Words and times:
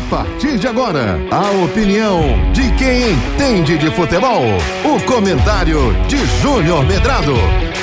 A 0.00 0.02
partir 0.08 0.58
de 0.58 0.66
agora, 0.66 1.18
a 1.30 1.50
opinião 1.62 2.22
de 2.52 2.72
quem 2.76 3.12
entende 3.12 3.76
de 3.76 3.90
futebol. 3.90 4.42
O 4.82 4.98
comentário 5.04 5.78
de 6.08 6.16
Júnior 6.40 6.86
Medrado. 6.86 7.34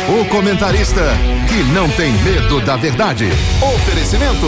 O 0.10 0.26
comentarista 0.26 1.02
que 1.48 1.64
não 1.74 1.88
tem 1.92 2.12
medo 2.24 2.60
da 2.62 2.76
verdade. 2.76 3.30
Oferecimento. 3.62 4.48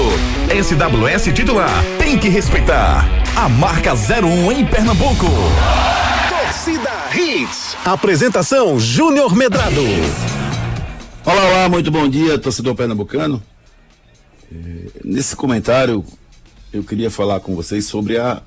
SWS 0.50 1.32
titular. 1.32 1.70
Tem 2.00 2.18
que 2.18 2.28
respeitar. 2.28 3.06
A 3.36 3.48
marca 3.48 3.94
01 3.94 4.52
em 4.52 4.66
Pernambuco. 4.66 5.28
Torcida 6.28 6.92
Hits. 7.14 7.78
Apresentação 7.86 8.80
Júnior 8.80 9.36
Medrado. 9.36 9.84
Olá, 11.24 11.46
olá, 11.46 11.70
muito 11.70 11.92
bom 11.92 12.10
dia, 12.10 12.40
torcedor 12.40 12.74
pernambucano. 12.74 13.42
É, 14.52 14.90
nesse 15.06 15.36
comentário, 15.36 16.04
eu 16.72 16.84
queria 16.84 17.10
falar 17.10 17.40
com 17.40 17.56
vocês 17.56 17.86
sobre 17.86 18.18
a, 18.18 18.42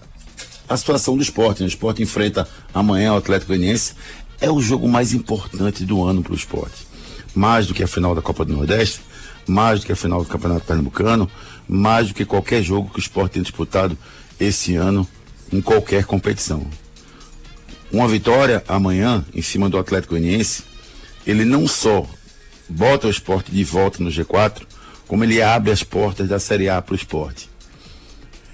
a 0.69 0.77
situação 0.77 1.17
do 1.17 1.23
esporte. 1.23 1.61
Né? 1.61 1.67
O 1.67 1.69
esporte 1.69 2.03
enfrenta 2.03 2.49
amanhã 2.73 3.15
o 3.15 3.17
Atlético 3.17 3.49
Goianiense. 3.49 3.95
É 4.41 4.51
o 4.51 4.61
jogo 4.61 4.89
mais 4.89 5.13
importante 5.13 5.85
do 5.85 6.05
ano 6.05 6.23
para 6.23 6.33
o 6.33 6.37
esporte. 6.37 6.87
Mais 7.35 7.67
do 7.67 7.75
que 7.75 7.83
a 7.83 7.89
final 7.89 8.15
da 8.15 8.23
Copa 8.23 8.45
do 8.45 8.53
Nordeste, 8.53 9.01
mais 9.47 9.81
do 9.81 9.87
que 9.87 9.93
a 9.93 9.97
final 9.97 10.23
do 10.23 10.29
Campeonato 10.29 10.67
Pernambucano, 10.67 11.31
mais 11.69 12.09
do 12.09 12.15
que 12.15 12.25
qualquer 12.25 12.63
jogo 12.63 12.91
que 12.91 12.99
o 12.99 13.01
esporte 13.01 13.33
tem 13.33 13.43
disputado 13.43 13.97
esse 14.39 14.77
ano 14.77 15.07
em 15.53 15.61
qualquer 15.61 16.05
competição. 16.05 16.67
Uma 17.91 18.09
vitória 18.09 18.65
amanhã 18.69 19.25
em 19.35 19.43
cima 19.43 19.69
do 19.69 19.79
Atlético 19.79 20.15
Goianiense, 20.15 20.65
ele 21.27 21.45
não 21.45 21.67
só 21.69 22.07
bota 22.69 23.07
o 23.07 23.11
esporte 23.11 23.51
de 23.51 23.65
volta 23.65 24.03
no 24.03 24.11
G4, 24.11 24.63
como 25.07 25.25
ele 25.25 25.43
abre 25.43 25.71
as 25.71 25.83
portas 25.83 26.29
da 26.29 26.39
Série 26.39 26.69
A 26.69 26.81
para 26.81 26.93
o 26.95 26.97
esporte. 26.97 27.52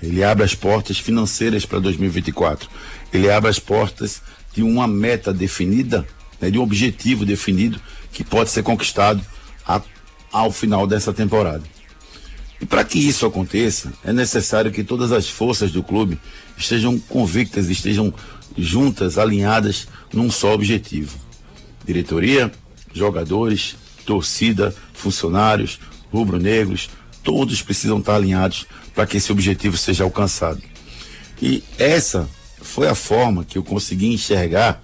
Ele 0.03 0.23
abre 0.23 0.45
as 0.45 0.55
portas 0.55 0.99
financeiras 0.99 1.67
para 1.67 1.79
2024. 1.79 2.69
Ele 3.13 3.31
abre 3.31 3.51
as 3.51 3.59
portas 3.59 4.23
de 4.55 4.63
uma 4.63 4.87
meta 4.87 5.33
definida, 5.33 6.07
né, 6.41 6.51
de 6.51 6.59
um 6.59 6.63
objetivo 6.63 7.25
definido 7.25 7.81
que 8.13 8.23
pode 8.25 8.51
ser 8.51 8.63
conquistado 8.63 9.21
a, 9.67 9.81
ao 10.33 10.51
final 10.51 10.87
dessa 10.87 11.13
temporada. 11.13 11.63
E 12.61 12.67
para 12.67 12.85
que 12.85 12.99
isso 12.99 13.25
aconteça, 13.25 13.93
é 14.05 14.13
necessário 14.13 14.73
que 14.73 14.83
todas 14.83 15.13
as 15.13 15.29
forças 15.29 15.71
do 15.71 15.83
clube 15.83 16.19
estejam 16.57 16.99
convictas, 16.99 17.69
estejam 17.69 18.13
juntas, 18.57 19.17
alinhadas 19.17 19.87
num 20.13 20.31
só 20.31 20.55
objetivo. 20.55 21.17
Diretoria, 21.85 22.51
jogadores, 22.93 23.77
torcida, 24.05 24.75
funcionários, 24.93 25.79
rubro-negros, 26.11 26.91
todos 27.29 27.61
precisam 27.61 27.99
estar 27.99 28.15
alinhados 28.15 28.65
para 28.95 29.07
que 29.07 29.19
esse 29.19 29.31
objetivo 29.31 29.77
seja 29.77 30.03
alcançado. 30.03 30.63
E 31.43 31.63
essa 31.79 32.27
foi 32.63 32.89
a 32.89 32.95
forma 32.95 33.45
que 33.45 33.59
eu 33.59 33.63
consegui 33.63 34.15
enxergar 34.15 34.83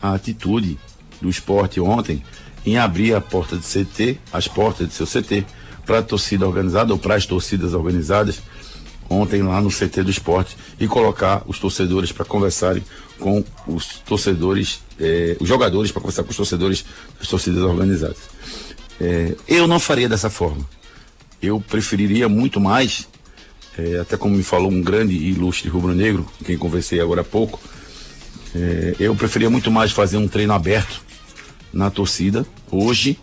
a 0.00 0.14
atitude 0.14 0.78
do 1.20 1.28
esporte 1.28 1.78
ontem 1.78 2.24
em 2.64 2.78
abrir 2.78 3.14
a 3.14 3.20
porta 3.20 3.56
do 3.56 3.62
CT, 3.62 4.18
as 4.32 4.48
portas 4.48 4.88
do 4.88 4.94
seu 4.94 5.06
CT, 5.06 5.44
para 5.84 5.98
a 5.98 6.02
torcida 6.02 6.46
organizada 6.46 6.90
ou 6.94 6.98
para 6.98 7.16
as 7.16 7.26
torcidas 7.26 7.74
organizadas 7.74 8.40
ontem 9.10 9.42
lá 9.42 9.60
no 9.60 9.68
CT 9.68 10.04
do 10.04 10.10
esporte 10.10 10.56
e 10.80 10.88
colocar 10.88 11.42
os 11.46 11.58
torcedores 11.58 12.12
para 12.12 12.24
conversarem 12.24 12.82
com 13.18 13.44
os 13.66 13.98
torcedores, 14.06 14.80
eh, 14.98 15.36
os 15.38 15.46
jogadores 15.46 15.92
para 15.92 16.00
conversar 16.00 16.22
com 16.22 16.30
os 16.30 16.36
torcedores 16.36 16.82
das 17.18 17.28
torcidas 17.28 17.62
organizadas. 17.62 18.22
Eh, 18.98 19.36
eu 19.46 19.66
não 19.66 19.78
faria 19.78 20.08
dessa 20.08 20.30
forma. 20.30 20.66
Eu 21.44 21.60
preferiria 21.60 22.28
muito 22.28 22.60
mais, 22.60 23.08
eh, 23.78 23.98
até 24.00 24.16
como 24.16 24.36
me 24.36 24.42
falou 24.42 24.70
um 24.70 24.82
grande 24.82 25.14
e 25.14 25.30
ilustre 25.30 25.68
rubro-negro, 25.68 26.26
com 26.38 26.44
quem 26.44 26.56
conversei 26.56 27.00
agora 27.00 27.20
há 27.20 27.24
pouco, 27.24 27.60
eu 29.00 29.16
preferia 29.16 29.50
muito 29.50 29.68
mais 29.68 29.90
fazer 29.90 30.16
um 30.16 30.28
treino 30.28 30.52
aberto 30.52 31.02
na 31.72 31.90
torcida, 31.90 32.46
hoje, 32.70 33.18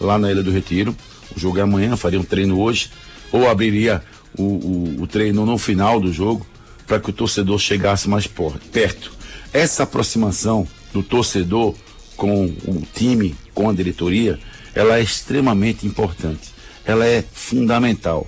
lá 0.00 0.16
na 0.16 0.30
Ilha 0.30 0.42
do 0.42 0.52
Retiro. 0.52 0.96
O 1.36 1.40
jogo 1.40 1.58
é 1.58 1.62
amanhã, 1.62 1.96
faria 1.96 2.20
um 2.20 2.24
treino 2.24 2.60
hoje, 2.60 2.90
ou 3.32 3.48
abriria 3.48 4.02
o, 4.36 4.42
o, 4.42 5.02
o 5.02 5.06
treino 5.06 5.44
no 5.44 5.58
final 5.58 6.00
do 6.00 6.12
jogo, 6.12 6.46
para 6.86 7.00
que 7.00 7.10
o 7.10 7.12
torcedor 7.12 7.58
chegasse 7.58 8.08
mais 8.08 8.26
por, 8.26 8.56
perto. 8.72 9.12
Essa 9.52 9.82
aproximação 9.82 10.66
do 10.92 11.02
torcedor 11.02 11.74
com 12.16 12.44
o 12.44 12.82
time, 12.94 13.34
com 13.54 13.68
a 13.68 13.72
diretoria, 13.72 14.38
ela 14.74 14.98
é 14.98 15.02
extremamente 15.02 15.86
importante. 15.86 16.50
Ela 16.88 17.06
é 17.06 17.22
fundamental. 17.32 18.26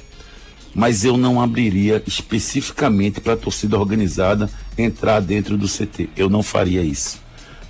Mas 0.74 1.02
eu 1.04 1.16
não 1.16 1.40
abriria 1.40 2.00
especificamente 2.06 3.20
para 3.20 3.32
a 3.32 3.36
torcida 3.36 3.76
organizada 3.76 4.48
entrar 4.78 5.18
dentro 5.20 5.56
do 5.56 5.66
CT. 5.66 6.10
Eu 6.14 6.28
não 6.28 6.42
faria 6.42 6.82
isso. 6.82 7.18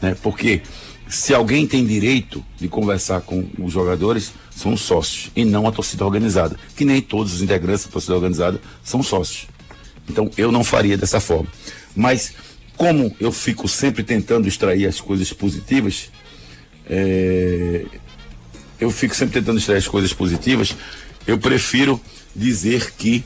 Né? 0.02 0.16
Porque 0.20 0.60
se 1.08 1.32
alguém 1.32 1.66
tem 1.66 1.86
direito 1.86 2.44
de 2.58 2.68
conversar 2.68 3.20
com 3.20 3.48
os 3.58 3.72
jogadores, 3.72 4.32
são 4.50 4.74
os 4.74 4.80
sócios 4.80 5.30
e 5.34 5.44
não 5.44 5.66
a 5.66 5.72
torcida 5.72 6.04
organizada, 6.04 6.56
que 6.76 6.84
nem 6.84 7.00
todos 7.00 7.34
os 7.34 7.42
integrantes 7.42 7.86
da 7.86 7.92
torcida 7.92 8.14
organizada 8.16 8.60
são 8.82 9.02
sócios. 9.02 9.46
Então 10.08 10.28
eu 10.36 10.50
não 10.52 10.64
faria 10.64 10.98
dessa 10.98 11.20
forma. 11.20 11.48
Mas 11.94 12.34
como 12.76 13.14
eu 13.20 13.30
fico 13.30 13.68
sempre 13.68 14.02
tentando 14.02 14.48
extrair 14.48 14.86
as 14.86 15.00
coisas 15.00 15.32
positivas, 15.32 16.10
é... 16.88 17.84
eu 18.80 18.90
fico 18.90 19.14
sempre 19.14 19.34
tentando 19.40 19.58
extrair 19.58 19.78
as 19.78 19.88
coisas 19.88 20.12
positivas, 20.12 20.74
eu 21.26 21.38
prefiro 21.38 22.00
dizer 22.34 22.92
que 22.92 23.24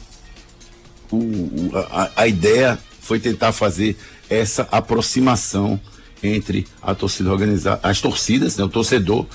o, 1.10 1.70
a, 1.90 2.10
a 2.16 2.26
ideia 2.26 2.78
foi 3.00 3.20
tentar 3.20 3.52
fazer 3.52 3.96
essa 4.28 4.66
aproximação 4.72 5.80
entre 6.22 6.66
a 6.82 6.94
torcida 6.94 7.30
organizada, 7.30 7.80
as 7.82 8.00
torcidas, 8.00 8.56
né, 8.56 8.64
o 8.64 8.68
torcedor, 8.68 9.26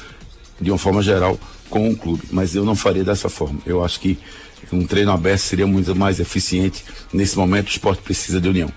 de 0.59 0.72
uma 0.72 0.78
forma 0.78 1.02
geral, 1.02 1.40
com 1.69 1.90
o 1.90 1.96
clube. 1.96 2.24
Mas 2.31 2.56
eu 2.56 2.66
não 2.66 2.75
faria 2.75 3.03
dessa 3.03 3.30
forma. 3.30 3.62
Eu 3.66 3.86
acho 3.86 4.00
que 4.00 4.18
um 4.74 4.86
treino 4.86 5.12
aberto 5.12 5.41
seria 5.41 5.68
muito 5.68 5.96
mais 5.96 6.19
eficiente. 6.19 6.84
Nesse 7.13 7.38
momento, 7.38 7.68
o 7.68 7.72
esporte 7.72 8.01
precisa 8.01 8.41
de 8.41 8.50
união. 8.50 8.72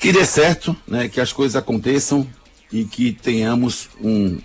Que 0.00 0.12
dê 0.12 0.24
certo, 0.24 0.74
né, 0.88 1.08
que 1.08 1.20
as 1.20 1.32
coisas 1.32 1.54
aconteçam 1.54 2.26
e 2.72 2.84
que 2.84 3.12
tenhamos 3.12 3.90
um, 4.02 4.38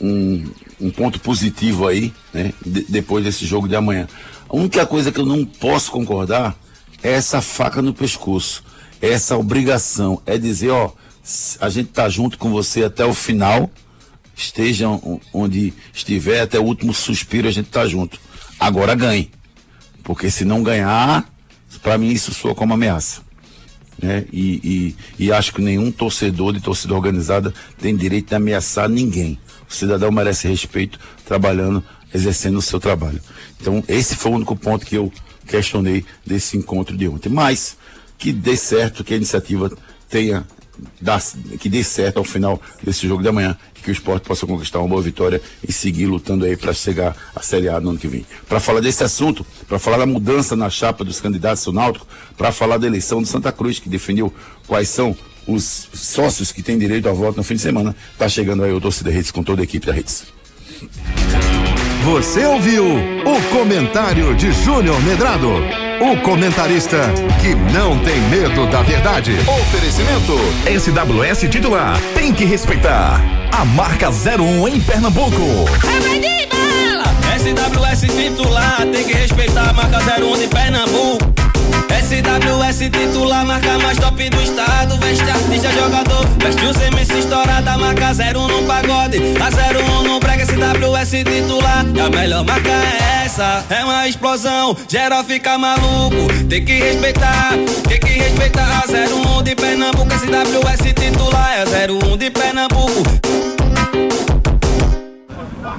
um, 0.00 0.44
um 0.80 0.90
ponto 0.90 1.20
positivo 1.20 1.86
aí, 1.86 2.12
né, 2.32 2.52
de, 2.64 2.84
depois 2.88 3.24
desse 3.24 3.44
jogo 3.46 3.68
de 3.68 3.76
amanhã. 3.76 4.08
A 4.48 4.56
única 4.56 4.86
coisa 4.86 5.12
que 5.12 5.20
eu 5.20 5.26
não 5.26 5.44
posso 5.44 5.90
concordar 5.90 6.56
é 7.02 7.12
essa 7.12 7.40
faca 7.40 7.80
no 7.80 7.94
pescoço, 7.94 8.64
essa 9.00 9.36
obrigação, 9.36 10.20
é 10.26 10.36
dizer, 10.36 10.70
ó, 10.70 10.92
a 11.60 11.68
gente 11.68 11.90
tá 11.90 12.08
junto 12.08 12.38
com 12.38 12.50
você 12.50 12.84
até 12.84 13.04
o 13.04 13.14
final, 13.14 13.70
esteja 14.36 14.88
onde 15.32 15.72
estiver, 15.92 16.40
até 16.40 16.58
o 16.58 16.64
último 16.64 16.92
suspiro 16.92 17.48
a 17.48 17.50
gente 17.50 17.68
tá 17.68 17.86
junto. 17.86 18.20
Agora 18.58 18.94
ganhe. 18.94 19.30
Porque 20.02 20.30
se 20.30 20.44
não 20.44 20.62
ganhar, 20.62 21.30
para 21.82 21.98
mim 21.98 22.10
isso 22.10 22.32
soa 22.32 22.54
como 22.54 22.74
ameaça. 22.74 23.22
Né? 24.02 24.24
E, 24.32 24.94
e, 25.18 25.24
e, 25.26 25.32
acho 25.32 25.52
que 25.52 25.60
nenhum 25.60 25.90
torcedor 25.90 26.52
de 26.52 26.60
torcida 26.60 26.94
organizada 26.94 27.52
tem 27.78 27.94
direito 27.94 28.28
de 28.28 28.34
ameaçar 28.34 28.88
ninguém. 28.88 29.38
O 29.68 29.74
cidadão 29.74 30.10
merece 30.10 30.48
respeito 30.48 30.98
trabalhando, 31.24 31.84
exercendo 32.14 32.58
o 32.58 32.62
seu 32.62 32.80
trabalho. 32.80 33.20
Então, 33.60 33.84
esse 33.86 34.16
foi 34.16 34.32
o 34.32 34.34
único 34.36 34.56
ponto 34.56 34.86
que 34.86 34.96
eu 34.96 35.12
questionei 35.46 36.04
desse 36.24 36.56
encontro 36.56 36.96
de 36.96 37.06
ontem. 37.08 37.28
Mas 37.28 37.76
que 38.16 38.32
dê 38.32 38.56
certo, 38.56 39.04
que 39.04 39.12
a 39.12 39.16
iniciativa 39.16 39.70
tenha 40.08 40.46
que 41.58 41.68
dê 41.68 41.82
certo 41.82 42.18
ao 42.18 42.24
final 42.24 42.60
desse 42.82 43.06
jogo 43.06 43.22
de 43.22 43.28
amanhã 43.28 43.56
e 43.76 43.80
que 43.80 43.90
o 43.90 43.92
esporte 43.92 44.26
possa 44.26 44.46
conquistar 44.46 44.78
uma 44.78 44.88
boa 44.88 45.02
vitória 45.02 45.40
e 45.66 45.72
seguir 45.72 46.06
lutando 46.06 46.44
aí 46.44 46.56
para 46.56 46.72
chegar 46.72 47.16
à 47.34 47.42
Série 47.42 47.68
A 47.68 47.80
no 47.80 47.90
ano 47.90 47.98
que 47.98 48.08
vem. 48.08 48.24
Para 48.48 48.60
falar 48.60 48.80
desse 48.80 49.02
assunto, 49.02 49.44
para 49.68 49.78
falar 49.78 49.98
da 49.98 50.06
mudança 50.06 50.54
na 50.54 50.70
chapa 50.70 51.04
dos 51.04 51.20
candidatos 51.20 51.64
do 51.64 51.72
Náutico, 51.72 52.06
para 52.36 52.52
falar 52.52 52.78
da 52.78 52.86
eleição 52.86 53.20
do 53.20 53.28
Santa 53.28 53.52
Cruz, 53.52 53.78
que 53.78 53.88
definiu 53.88 54.32
quais 54.66 54.88
são 54.88 55.16
os 55.46 55.88
sócios 55.92 56.52
que 56.52 56.62
têm 56.62 56.78
direito 56.78 57.08
a 57.08 57.12
voto 57.12 57.36
no 57.36 57.42
fim 57.42 57.54
de 57.54 57.62
semana, 57.62 57.94
está 58.12 58.28
chegando 58.28 58.62
aí 58.62 58.72
o 58.72 58.80
Torcida 58.80 59.10
Redes 59.10 59.30
com 59.30 59.42
toda 59.42 59.62
a 59.62 59.64
equipe 59.64 59.86
da 59.86 59.92
Redes. 59.92 60.26
Você 62.04 62.44
ouviu 62.44 62.84
o 62.84 63.56
comentário 63.56 64.34
de 64.34 64.52
Júnior 64.52 65.00
Medrado. 65.02 65.89
O 66.00 66.16
comentarista 66.22 66.96
que 67.42 67.54
não 67.54 67.98
tem 67.98 68.18
medo 68.22 68.66
da 68.68 68.80
verdade. 68.80 69.36
Oferecimento. 69.46 70.32
SWS 70.66 71.50
titular. 71.50 72.00
Tem 72.14 72.32
que 72.32 72.46
respeitar. 72.46 73.20
A 73.52 73.66
marca 73.66 74.08
01 74.08 74.68
em 74.68 74.80
Pernambuco. 74.80 75.66
SWS 77.36 78.00
titular. 78.16 78.86
Tem 78.90 79.04
que 79.04 79.12
respeitar 79.12 79.68
a 79.68 79.72
marca 79.74 79.98
01 79.98 80.42
em 80.42 80.48
Pernambuco. 80.48 81.30
SWS 82.10 82.90
titular, 82.90 83.44
marca 83.44 83.78
mais 83.78 83.98
top 83.98 84.30
do 84.30 84.42
estado. 84.42 84.96
Veste 84.98 85.30
artista, 85.30 85.70
jogador, 85.70 86.26
veste 86.42 86.64
os 86.64 86.80
MC 86.80 87.18
estourada, 87.18 87.76
marca 87.78 88.10
01 88.12 88.48
no 88.48 88.62
pagode. 88.64 89.18
A 89.38 89.48
01 89.78 90.02
no 90.02 90.18
brega, 90.18 90.44
SWS 91.00 91.24
titular. 91.24 91.86
E 91.94 92.00
a 92.00 92.10
melhor 92.10 92.44
marca 92.44 92.68
é 92.68 93.24
essa, 93.24 93.64
é 93.70 93.84
uma 93.84 94.06
explosão. 94.06 94.76
Geral 94.88 95.24
fica 95.24 95.56
maluco, 95.56 96.28
tem 96.48 96.64
que 96.64 96.72
respeitar, 96.72 97.52
tem 97.88 97.98
que 97.98 98.10
respeitar. 98.10 98.60
A 98.60 99.38
01 99.38 99.42
de 99.42 99.54
Pernambuco, 99.54 100.10
SWS 100.10 100.92
titular. 100.94 101.50
É 101.52 101.90
01 101.90 102.16
de 102.16 102.30
Pernambuco. 102.30 103.02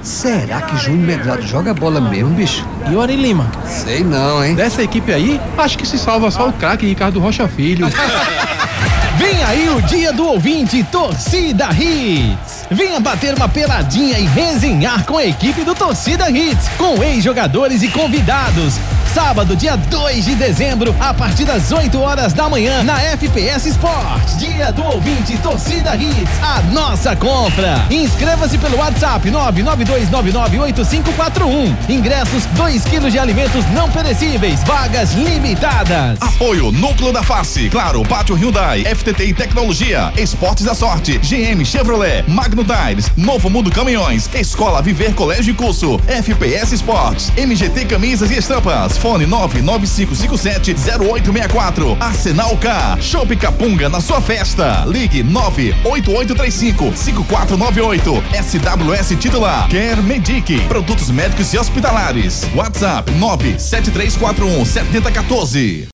Será 0.02 0.62
que 0.62 0.76
Júnior 0.78 1.06
Medrado 1.06 1.42
joga 1.42 1.72
bola 1.72 2.00
mesmo, 2.00 2.30
bicho? 2.30 2.66
E 2.90 2.94
o 2.94 3.00
Ari 3.00 3.14
Lima? 3.14 3.50
Sei 3.66 4.02
não, 4.02 4.44
hein? 4.44 4.56
Dessa 4.56 4.82
equipe 4.82 5.12
aí, 5.12 5.40
acho 5.56 5.78
que 5.78 5.86
se 5.86 5.98
salva 5.98 6.30
só 6.30 6.48
o 6.48 6.52
craque 6.52 6.86
Ricardo 6.86 7.20
Rocha 7.20 7.46
Filho. 7.46 7.86
Vem 9.18 9.42
aí 9.44 9.68
o 9.68 9.80
dia 9.82 10.12
do 10.12 10.26
ouvinte 10.26 10.82
Torcida 10.84 11.68
Hits. 11.72 12.61
Venha 12.72 12.98
bater 12.98 13.34
uma 13.34 13.48
peladinha 13.48 14.18
e 14.18 14.24
resenhar 14.24 15.04
com 15.04 15.18
a 15.18 15.26
equipe 15.26 15.62
do 15.62 15.74
Torcida 15.74 16.30
Hits, 16.30 16.68
com 16.78 17.02
ex-jogadores 17.02 17.82
e 17.82 17.88
convidados. 17.88 18.78
Sábado, 19.14 19.54
dia 19.54 19.76
2 19.76 20.24
de 20.24 20.34
dezembro, 20.36 20.96
a 20.98 21.12
partir 21.12 21.44
das 21.44 21.70
8 21.70 22.00
horas 22.00 22.32
da 22.32 22.48
manhã, 22.48 22.82
na 22.82 22.98
FPS 22.98 23.68
Sport. 23.68 24.38
Dia 24.38 24.72
do 24.72 24.82
ouvinte 24.84 25.36
Torcida 25.38 25.94
Hits, 25.94 26.30
a 26.42 26.62
nossa 26.72 27.14
compra. 27.14 27.84
Inscreva-se 27.90 28.56
pelo 28.56 28.78
WhatsApp 28.78 29.30
992998541. 29.30 31.90
Ingressos 31.90 32.46
2 32.54 32.84
quilos 32.84 33.12
de 33.12 33.18
alimentos 33.18 33.66
não 33.74 33.90
perecíveis, 33.90 34.62
vagas 34.64 35.12
limitadas. 35.12 36.16
Apoio 36.18 36.72
Núcleo 36.72 37.12
da 37.12 37.22
Face, 37.22 37.68
Claro, 37.68 38.02
Pátio 38.04 38.34
Hyundai, 38.34 38.82
FTTI 38.82 39.34
Tecnologia, 39.34 40.10
Esportes 40.16 40.64
da 40.64 40.74
Sorte, 40.74 41.18
GM 41.18 41.62
Chevrolet, 41.66 42.24
Magno 42.26 42.64
Tires, 42.64 43.10
Novo 43.14 43.50
Mundo 43.50 43.70
Caminhões, 43.70 44.30
Escola 44.32 44.80
Viver 44.80 45.12
Colégio 45.14 45.52
e 45.52 45.54
Curso, 45.54 46.00
FPS 46.08 46.72
Esportes, 46.72 47.30
MGT 47.36 47.84
Camisas 47.84 48.30
e 48.30 48.38
Estampas. 48.38 49.01
Fone 49.02 49.26
995570864. 49.26 51.96
Arsenal 52.00 52.56
K. 52.58 52.96
Shopping 53.00 53.36
Capunga 53.36 53.88
na 53.88 54.00
sua 54.00 54.20
festa. 54.20 54.84
Ligue 54.86 55.24
98835 55.24 56.92
5498. 56.96 58.22
SWS 58.40 59.18
titular. 59.18 59.66
Quer 59.68 60.00
Medic. 60.00 60.60
Produtos 60.68 61.10
médicos 61.10 61.52
e 61.52 61.58
hospitalares. 61.58 62.46
WhatsApp 62.54 63.10
97341 63.10 64.64
7014. 64.64 65.88